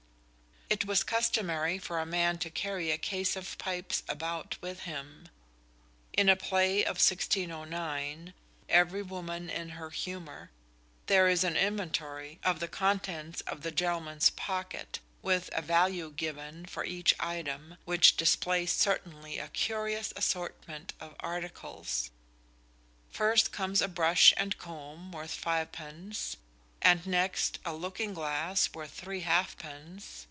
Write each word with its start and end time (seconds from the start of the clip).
It 0.73 0.85
was 0.85 1.03
customary 1.03 1.77
for 1.79 1.99
a 1.99 2.05
man 2.05 2.37
to 2.37 2.49
carry 2.49 2.91
a 2.91 2.97
case 2.97 3.35
of 3.35 3.57
pipes 3.57 4.03
about 4.07 4.55
with 4.61 4.83
him. 4.83 5.27
In 6.13 6.29
a 6.29 6.37
play 6.37 6.79
of 6.83 6.95
1609 6.95 8.33
("Everie 8.69 9.01
Woman 9.01 9.49
in 9.49 9.71
her 9.71 9.89
Humour") 9.89 10.49
there 11.07 11.27
is 11.27 11.43
an 11.43 11.57
inventory 11.57 12.39
of 12.45 12.61
the 12.61 12.69
contents 12.69 13.41
of 13.41 13.65
a 13.65 13.71
gentleman's 13.71 14.29
pocket, 14.29 14.99
with 15.21 15.49
a 15.51 15.61
value 15.61 16.09
given 16.11 16.65
for 16.65 16.85
each 16.85 17.13
item, 17.19 17.75
which 17.83 18.15
displays 18.15 18.71
certainly 18.71 19.39
a 19.39 19.49
curious 19.49 20.13
assortment 20.15 20.93
of 21.01 21.17
articles. 21.19 22.11
First 23.09 23.51
comes 23.51 23.81
a 23.81 23.89
brush 23.89 24.33
and 24.37 24.57
comb 24.57 25.11
worth 25.11 25.31
fivepence, 25.33 26.37
and 26.81 27.05
next 27.05 27.59
a 27.65 27.73
looking 27.73 28.13
glass 28.13 28.73
worth 28.73 28.91
three 28.91 29.19
halfpence. 29.21 30.19